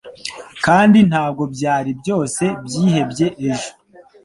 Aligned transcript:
Kandi 0.65 0.99
ntabwo 1.09 1.43
byari 1.53 1.91
byose 2.01 2.43
byihebye 2.65 3.27
ejo, 3.49 3.71